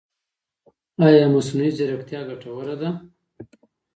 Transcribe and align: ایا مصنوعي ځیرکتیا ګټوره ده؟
ایا 1.05 1.25
مصنوعي 1.35 1.71
ځیرکتیا 1.77 2.19
ګټوره 2.29 2.75
ده؟ 2.81 2.89